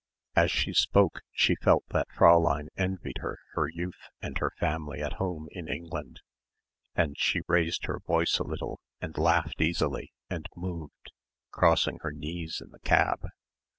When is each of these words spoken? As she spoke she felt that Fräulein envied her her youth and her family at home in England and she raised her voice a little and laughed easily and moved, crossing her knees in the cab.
As 0.35 0.49
she 0.49 0.73
spoke 0.73 1.19
she 1.31 1.53
felt 1.61 1.83
that 1.89 2.07
Fräulein 2.09 2.69
envied 2.75 3.19
her 3.19 3.37
her 3.53 3.67
youth 3.69 4.07
and 4.19 4.35
her 4.39 4.49
family 4.59 4.99
at 4.99 5.13
home 5.21 5.47
in 5.51 5.67
England 5.67 6.21
and 6.95 7.15
she 7.19 7.41
raised 7.47 7.85
her 7.85 7.99
voice 7.99 8.39
a 8.39 8.43
little 8.43 8.79
and 8.99 9.15
laughed 9.19 9.61
easily 9.61 10.11
and 10.27 10.49
moved, 10.57 11.11
crossing 11.51 11.99
her 12.01 12.11
knees 12.11 12.63
in 12.65 12.71
the 12.71 12.79
cab. 12.79 13.27